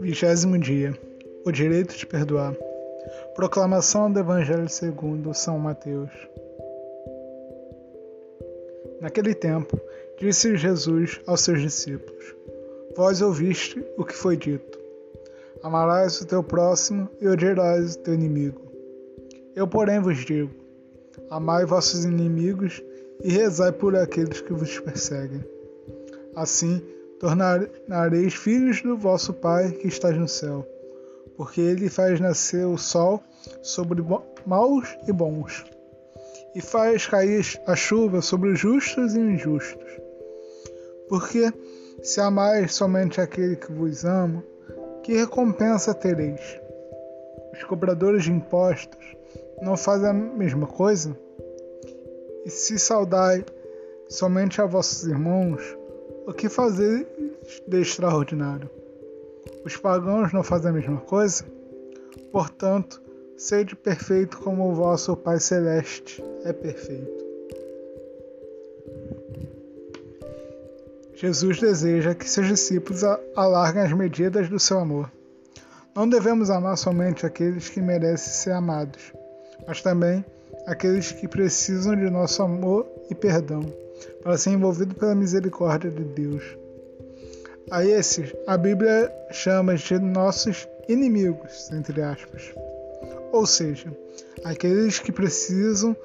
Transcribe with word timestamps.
Vigésimo 0.00 0.58
dia. 0.58 0.98
O 1.44 1.52
direito 1.52 1.96
de 1.96 2.06
perdoar. 2.06 2.54
Proclamação 3.34 4.12
do 4.12 4.20
Evangelho 4.20 4.68
segundo 4.68 5.32
São 5.34 5.58
Mateus. 5.58 6.10
Naquele 9.00 9.34
tempo, 9.34 9.80
disse 10.18 10.56
Jesus 10.56 11.20
aos 11.26 11.40
seus 11.40 11.62
discípulos: 11.62 12.34
Vós 12.96 13.22
ouviste 13.22 13.84
o 13.96 14.04
que 14.04 14.14
foi 14.14 14.36
dito: 14.36 14.78
Amarás 15.62 16.20
o 16.20 16.26
teu 16.26 16.42
próximo 16.42 17.08
e 17.20 17.28
odiarás 17.28 17.94
o 17.94 17.98
teu 18.00 18.14
inimigo. 18.14 18.60
Eu, 19.54 19.66
porém, 19.66 20.00
vos 20.00 20.18
digo: 20.24 20.65
Amai 21.30 21.64
vossos 21.64 22.04
inimigos 22.04 22.82
e 23.22 23.30
rezai 23.30 23.72
por 23.72 23.96
aqueles 23.96 24.40
que 24.40 24.52
vos 24.52 24.78
perseguem. 24.80 25.44
Assim, 26.34 26.82
tornareis 27.18 28.34
filhos 28.34 28.82
do 28.82 28.96
vosso 28.96 29.32
Pai 29.32 29.72
que 29.72 29.88
está 29.88 30.10
no 30.10 30.28
céu, 30.28 30.66
porque 31.36 31.60
ele 31.60 31.88
faz 31.88 32.20
nascer 32.20 32.66
o 32.66 32.76
sol 32.76 33.22
sobre 33.62 34.04
maus 34.44 34.96
e 35.08 35.12
bons, 35.12 35.64
e 36.54 36.60
faz 36.60 37.06
cair 37.06 37.44
a 37.66 37.74
chuva 37.74 38.20
sobre 38.20 38.50
os 38.50 38.60
justos 38.60 39.14
e 39.14 39.20
injustos. 39.20 40.00
Porque 41.08 41.52
se 42.02 42.20
amais 42.20 42.74
somente 42.74 43.20
aquele 43.20 43.56
que 43.56 43.72
vos 43.72 44.04
ama, 44.04 44.44
que 45.02 45.14
recompensa 45.14 45.94
tereis? 45.94 46.60
Os 47.52 47.64
cobradores 47.64 48.24
de 48.24 48.32
impostos 48.32 49.15
não 49.62 49.76
fazem 49.76 50.08
a 50.08 50.12
mesma 50.12 50.66
coisa? 50.66 51.16
E 52.44 52.50
se 52.50 52.78
saudai 52.78 53.44
somente 54.08 54.60
a 54.60 54.66
vossos 54.66 55.04
irmãos, 55.04 55.62
o 56.26 56.32
que 56.32 56.48
fazer 56.48 57.06
de 57.66 57.80
extraordinário? 57.80 58.70
Os 59.64 59.76
pagãos 59.76 60.32
não 60.32 60.42
fazem 60.42 60.70
a 60.70 60.74
mesma 60.74 61.00
coisa? 61.00 61.44
Portanto, 62.30 63.00
sede 63.36 63.74
perfeito 63.74 64.38
como 64.38 64.70
o 64.70 64.74
vosso 64.74 65.16
Pai 65.16 65.40
Celeste 65.40 66.22
é 66.44 66.52
perfeito. 66.52 67.26
Jesus 71.14 71.58
deseja 71.58 72.14
que 72.14 72.28
seus 72.28 72.46
discípulos 72.46 73.02
alarguem 73.34 73.82
as 73.82 73.92
medidas 73.92 74.50
do 74.50 74.60
seu 74.60 74.78
amor. 74.78 75.10
Não 75.94 76.06
devemos 76.06 76.50
amar 76.50 76.76
somente 76.76 77.24
aqueles 77.24 77.70
que 77.70 77.80
merecem 77.80 78.32
ser 78.34 78.50
amados, 78.50 79.14
mas 79.66 79.82
também 79.82 80.24
aqueles 80.66 81.12
que 81.12 81.28
precisam 81.28 81.94
de 81.94 82.10
nosso 82.10 82.42
amor 82.42 82.86
e 83.10 83.14
perdão 83.14 83.60
para 84.22 84.36
ser 84.36 84.50
envolvido 84.50 84.94
pela 84.94 85.14
misericórdia 85.14 85.90
de 85.90 86.04
Deus. 86.04 86.42
A 87.70 87.84
esses, 87.84 88.32
a 88.46 88.56
Bíblia 88.56 89.12
chama 89.30 89.74
de 89.74 89.98
nossos 89.98 90.68
inimigos, 90.88 91.70
entre 91.72 92.00
aspas. 92.02 92.52
Ou 93.32 93.46
seja, 93.46 93.92
aqueles 94.44 94.98
que 94.98 95.10
precisam 95.10 95.96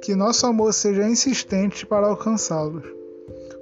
que 0.00 0.14
nosso 0.14 0.46
amor 0.46 0.72
seja 0.72 1.08
insistente 1.08 1.84
para 1.84 2.06
alcançá-los. 2.06 2.84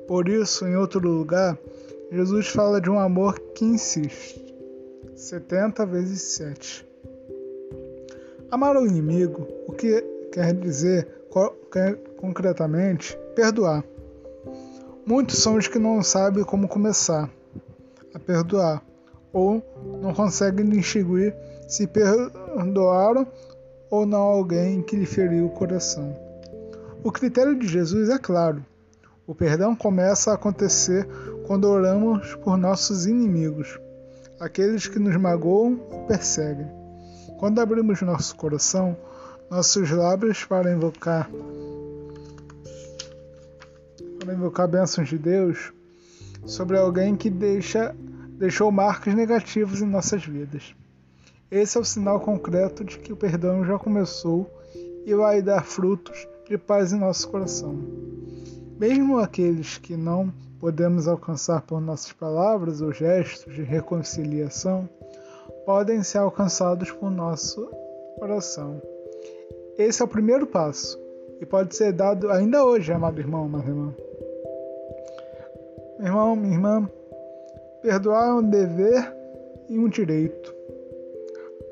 Por 0.07 0.29
isso, 0.29 0.67
em 0.67 0.77
outro 0.77 1.01
lugar, 1.01 1.59
Jesus 2.13 2.49
fala 2.49 2.81
de 2.81 2.91
um 2.91 2.99
amor 2.99 3.39
que 3.55 3.65
insiste. 3.65 4.45
70 5.15 5.87
vezes 5.87 6.23
7. 6.23 6.86
Amar 8.51 8.77
o 8.77 8.87
inimigo, 8.87 9.47
o 9.67 9.73
que 9.73 10.01
quer 10.33 10.55
dizer 10.55 11.09
concretamente 12.19 13.19
perdoar. 13.35 13.85
Muitos 15.05 15.39
são 15.39 15.57
os 15.57 15.69
que 15.69 15.79
não 15.79 16.03
sabem 16.03 16.45
como 16.45 16.69
começar 16.69 17.31
a 18.15 18.19
perdoar 18.19 18.83
ou 19.33 19.63
não 20.01 20.15
conseguem 20.15 20.69
distinguir 20.69 21.35
se 21.69 21.87
perdoaram 21.87 23.27
ou 23.91 24.07
não 24.07 24.21
alguém 24.21 24.83
que 24.83 24.97
lhe 24.97 25.07
feriu 25.07 25.47
o 25.47 25.51
coração. 25.51 26.17
O 27.03 27.13
critério 27.13 27.59
de 27.59 27.67
Jesus 27.67 28.09
é 28.09 28.19
claro. 28.19 28.65
O 29.27 29.35
perdão 29.35 29.75
começa 29.75 30.31
a 30.31 30.35
acontecer 30.35 31.07
quando 31.47 31.65
oramos 31.69 32.35
por 32.37 32.57
nossos 32.57 33.07
inimigos, 33.07 33.79
aqueles 34.39 34.87
que 34.87 34.99
nos 34.99 35.17
magoam 35.17 35.81
e 35.93 36.07
perseguem. 36.07 36.76
Quando 37.39 37.61
abrimos 37.61 38.01
nosso 38.03 38.35
coração, 38.37 38.97
nossos 39.51 39.91
lábios 39.91 40.45
para 40.45 40.73
invocar 40.73 41.31
para 44.19 44.35
invocar 44.35 44.67
bênçãos 44.67 45.09
de 45.09 45.19
Deus 45.19 45.73
sobre 46.45 46.77
alguém 46.77 47.15
que 47.15 47.31
deixa, 47.31 47.95
deixou 48.31 48.73
marcas 48.73 49.15
negativas 49.15 49.81
em 49.81 49.87
nossas 49.87 50.25
vidas. 50.25 50.75
Esse 51.49 51.79
é 51.79 51.81
o 51.81 51.85
sinal 51.85 52.19
concreto 52.19 52.85
de 52.85 52.99
que 52.99 53.13
o 53.13 53.17
perdão 53.17 53.65
já 53.65 53.79
começou 53.79 54.51
e 55.05 55.15
vai 55.15 55.41
dar 55.41 55.65
frutos 55.65 56.27
de 56.49 56.59
paz 56.59 56.93
em 56.93 56.99
nosso 56.99 57.29
coração. 57.29 57.79
Mesmo 58.79 59.19
aqueles 59.19 59.79
que 59.79 59.97
não 59.97 60.33
podemos 60.59 61.07
alcançar 61.07 61.63
por 61.63 61.81
nossas 61.81 62.13
palavras 62.13 62.81
ou 62.81 62.93
gestos 62.93 63.55
de 63.55 63.63
reconciliação, 63.63 64.89
podem 65.67 66.01
ser 66.05 66.19
alcançados 66.19 66.93
por 66.93 67.11
nosso 67.11 67.69
coração. 68.21 68.81
Esse 69.77 70.01
é 70.01 70.05
o 70.05 70.09
primeiro 70.09 70.47
passo 70.47 70.97
e 71.41 71.45
pode 71.45 71.75
ser 71.75 71.93
dado 71.93 72.31
ainda 72.31 72.65
hoje, 72.65 72.93
amado 72.93 73.21
irmão, 73.21 73.47
amada 73.47 73.69
irmã. 73.69 73.93
Meu 75.99 76.07
irmão, 76.07 76.37
minha 76.37 76.55
irmã, 76.55 76.91
perdoar 77.83 78.29
é 78.29 78.33
um 78.35 78.49
dever 78.49 79.13
e 79.69 79.77
um 79.77 79.89
direito. 79.89 80.55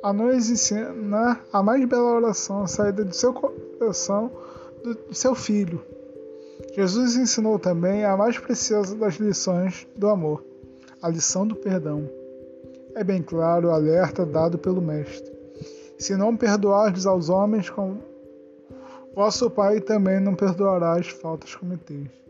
A 0.03 0.12
nos 0.12 0.50
ensinar 0.50 1.44
a 1.53 1.62
mais 1.62 1.82
bela 1.84 2.16
oração 2.16 2.66
saída 2.66 3.05
do 3.05 3.15
seu 3.15 3.32
coração 3.32 4.31
do 4.82 5.15
seu 5.15 5.34
filho. 5.37 5.81
Jesus 6.75 7.16
ensinou 7.16 7.59
também 7.61 8.05
a 8.05 8.16
mais 8.16 8.38
preciosa 8.38 8.97
das 8.97 9.15
lições 9.15 9.87
do 9.97 10.09
amor, 10.09 10.44
a 11.00 11.09
lição 11.09 11.47
do 11.47 11.55
perdão. 11.55 12.23
É 12.94 13.03
bem 13.03 13.22
claro 13.22 13.69
o 13.69 13.71
alerta 13.71 14.25
dado 14.25 14.59
pelo 14.59 14.81
Mestre. 14.81 15.32
Se 15.99 16.16
não 16.16 16.37
perdoardes 16.37 17.06
aos 17.06 17.28
homens, 17.28 17.71
com 17.71 17.99
vosso 19.15 19.50
Pai 19.50 19.81
também 19.81 20.21
não 20.21 20.34
perdoará 20.34 20.94
as 20.94 21.09
faltas 21.09 21.55
cometidas 21.55 22.25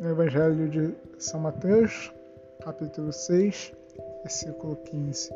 no 0.00 0.10
Evangelho 0.10 0.68
de 0.68 0.94
São 1.18 1.40
Mateus, 1.40 2.12
capítulo 2.62 3.12
6, 3.12 3.72
versículo 4.22 4.76
15. 4.76 5.30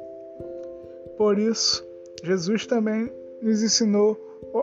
Por 1.17 1.39
isso, 1.39 1.85
Jesus 2.23 2.67
também 2.67 3.11
nos 3.41 3.63
ensinou 3.63 4.19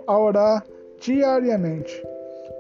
a 0.06 0.20
orar 0.20 0.66
diariamente. 1.00 2.04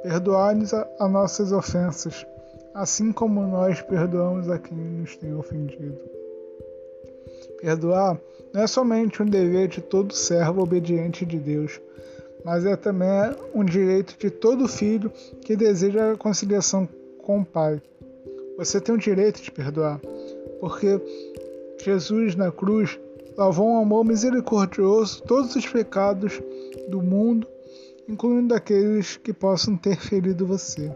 Perdoar-nos 0.03 0.73
as 0.73 1.11
nossas 1.11 1.51
ofensas, 1.51 2.25
assim 2.73 3.11
como 3.11 3.41
nós 3.41 3.81
perdoamos 3.81 4.49
a 4.49 4.57
quem 4.57 4.77
nos 4.77 5.15
tem 5.17 5.33
ofendido. 5.35 5.99
Perdoar 7.61 8.19
não 8.53 8.61
é 8.61 8.67
somente 8.67 9.21
um 9.21 9.25
dever 9.25 9.67
de 9.67 9.81
todo 9.81 10.13
servo 10.13 10.61
obediente 10.61 11.25
de 11.25 11.37
Deus, 11.37 11.79
mas 12.43 12.65
é 12.65 12.75
também 12.75 13.09
um 13.53 13.63
direito 13.63 14.15
de 14.17 14.29
todo 14.29 14.67
filho 14.67 15.11
que 15.41 15.55
deseja 15.55 16.13
a 16.13 16.17
conciliação 16.17 16.87
com 17.21 17.39
o 17.39 17.45
Pai. 17.45 17.81
Você 18.57 18.79
tem 18.79 18.95
o 18.95 18.97
direito 18.97 19.41
de 19.41 19.51
perdoar, 19.51 19.99
porque 20.59 20.99
Jesus 21.83 22.35
na 22.35 22.51
cruz 22.51 22.99
lavou 23.37 23.67
um 23.67 23.79
amor 23.79 24.03
misericordioso 24.03 25.21
todos 25.23 25.55
os 25.55 25.67
pecados 25.67 26.41
do 26.87 27.01
mundo, 27.01 27.47
incluindo 28.07 28.53
aqueles 28.53 29.17
que 29.17 29.31
possam 29.31 29.77
ter 29.77 29.97
ferido 29.97 30.47
você. 30.47 30.91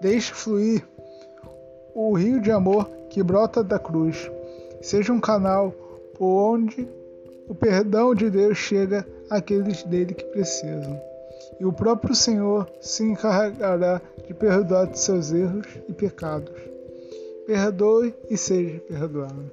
Deixe 0.00 0.32
fluir 0.32 0.86
o 1.94 2.12
rio 2.14 2.40
de 2.40 2.50
amor 2.50 2.88
que 3.10 3.22
brota 3.22 3.62
da 3.62 3.78
cruz. 3.78 4.30
Seja 4.80 5.12
um 5.12 5.20
canal 5.20 5.72
por 6.14 6.54
onde 6.54 6.88
o 7.48 7.54
perdão 7.54 8.14
de 8.14 8.30
Deus 8.30 8.58
chega 8.58 9.06
àqueles 9.30 9.82
dele 9.84 10.14
que 10.14 10.24
precisam 10.24 11.00
e 11.58 11.64
o 11.64 11.72
próprio 11.72 12.14
Senhor 12.14 12.68
se 12.80 13.04
encarregará 13.04 14.00
de 14.26 14.34
perdoar 14.34 14.86
de 14.86 14.98
seus 14.98 15.32
erros 15.32 15.66
e 15.88 15.92
pecados. 15.92 16.54
Perdoe 17.46 18.14
e 18.28 18.36
seja 18.36 18.80
perdoado. 18.80 19.50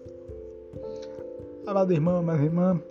Amado 1.66 1.94
irmão, 1.94 2.18
amada 2.18 2.44
irmã, 2.44 2.82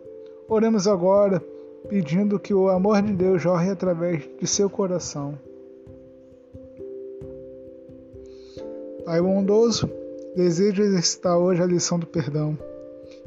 oremos 0.48 0.86
agora 0.86 1.42
pedindo 1.88 2.38
que 2.38 2.54
o 2.54 2.68
amor 2.68 3.02
de 3.02 3.12
Deus 3.12 3.42
jorre 3.42 3.70
através 3.70 4.22
de 4.40 4.46
seu 4.46 4.70
coração. 4.70 5.38
Pai 9.04 9.20
bondoso, 9.20 9.90
desejo 10.34 10.82
exercitar 10.82 11.36
hoje 11.36 11.62
a 11.62 11.66
lição 11.66 11.98
do 11.98 12.06
perdão. 12.06 12.58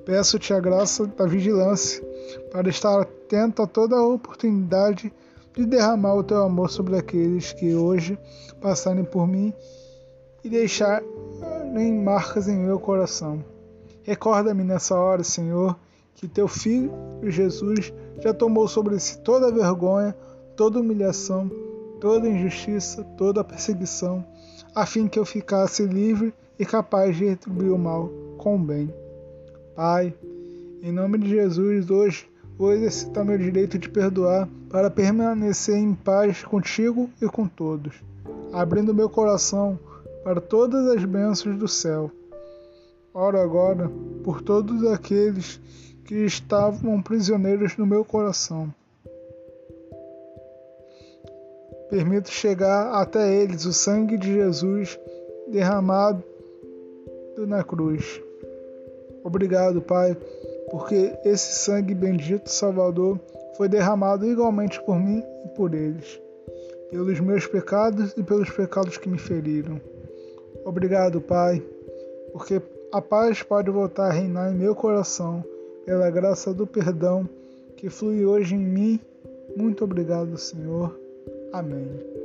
Peço-te 0.05 0.53
a 0.53 0.59
graça 0.59 1.05
da 1.05 1.25
vigilância 1.25 2.03
para 2.51 2.69
estar 2.69 3.01
atento 3.01 3.61
a 3.61 3.67
toda 3.67 3.95
a 3.95 4.07
oportunidade 4.07 5.11
de 5.53 5.65
derramar 5.65 6.15
o 6.15 6.23
teu 6.23 6.43
amor 6.43 6.69
sobre 6.69 6.97
aqueles 6.97 7.53
que 7.53 7.75
hoje 7.75 8.17
passarem 8.59 9.03
por 9.03 9.27
mim 9.27 9.53
e 10.43 10.49
deixar 10.49 11.01
nem 11.71 11.93
marcas 11.93 12.47
em 12.47 12.57
meu 12.57 12.79
coração. 12.79 13.43
Recorda-me 14.03 14.63
nessa 14.63 14.95
hora, 14.95 15.23
Senhor, 15.23 15.77
que 16.13 16.27
teu 16.27 16.47
filho 16.47 16.91
Jesus 17.23 17.93
já 18.21 18.33
tomou 18.33 18.67
sobre 18.67 18.99
si 18.99 19.19
toda 19.19 19.51
vergonha, 19.51 20.15
toda 20.55 20.79
humilhação, 20.79 21.49
toda 21.99 22.29
injustiça, 22.29 23.03
toda 23.17 23.43
perseguição, 23.43 24.25
a 24.73 24.85
fim 24.85 25.07
que 25.07 25.17
eu 25.17 25.25
ficasse 25.25 25.85
livre 25.85 26.33
e 26.57 26.65
capaz 26.65 27.15
de 27.15 27.25
retribuir 27.25 27.71
o 27.71 27.77
mal 27.77 28.09
com 28.37 28.55
o 28.55 28.59
bem. 28.59 28.93
Pai, 29.75 30.13
em 30.81 30.91
nome 30.91 31.17
de 31.17 31.29
Jesus, 31.29 31.89
hoje 31.89 32.29
vou 32.57 32.71
exercitar 32.71 33.25
meu 33.25 33.37
direito 33.37 33.77
de 33.77 33.89
perdoar 33.89 34.47
para 34.69 34.89
permanecer 34.89 35.75
em 35.75 35.93
paz 35.93 36.43
contigo 36.43 37.09
e 37.21 37.27
com 37.27 37.47
todos, 37.47 37.93
abrindo 38.53 38.93
meu 38.93 39.09
coração 39.09 39.79
para 40.23 40.39
todas 40.39 40.87
as 40.87 41.03
bênçãos 41.03 41.57
do 41.57 41.67
céu. 41.67 42.09
Oro 43.13 43.39
agora 43.39 43.91
por 44.23 44.41
todos 44.41 44.85
aqueles 44.87 45.59
que 46.05 46.25
estavam 46.25 47.01
prisioneiros 47.01 47.77
no 47.77 47.85
meu 47.85 48.05
coração. 48.05 48.73
Permito 51.89 52.29
chegar 52.29 52.93
até 52.93 53.33
eles 53.33 53.65
o 53.65 53.73
sangue 53.73 54.17
de 54.17 54.33
Jesus 54.33 54.99
derramado 55.47 56.23
na 57.45 57.63
cruz. 57.63 58.21
Obrigado, 59.23 59.81
Pai, 59.81 60.15
porque 60.69 61.13
esse 61.23 61.53
sangue 61.55 61.95
bendito 61.95 62.49
Salvador 62.49 63.19
foi 63.57 63.67
derramado 63.67 64.25
igualmente 64.25 64.81
por 64.83 64.99
mim 64.99 65.23
e 65.45 65.47
por 65.49 65.73
eles, 65.73 66.21
pelos 66.91 67.19
meus 67.19 67.47
pecados 67.47 68.13
e 68.17 68.23
pelos 68.23 68.49
pecados 68.49 68.97
que 68.97 69.09
me 69.09 69.17
feriram. 69.17 69.79
Obrigado, 70.63 71.21
Pai, 71.21 71.63
porque 72.31 72.61
a 72.91 73.01
paz 73.01 73.43
pode 73.43 73.69
voltar 73.69 74.07
a 74.07 74.13
reinar 74.13 74.51
em 74.51 74.55
meu 74.55 74.75
coração 74.75 75.43
pela 75.85 76.09
graça 76.09 76.53
do 76.53 76.65
perdão 76.65 77.27
que 77.77 77.89
flui 77.89 78.25
hoje 78.25 78.55
em 78.55 78.59
mim. 78.59 78.99
Muito 79.55 79.83
obrigado, 79.83 80.37
Senhor. 80.37 80.97
Amém. 81.53 82.24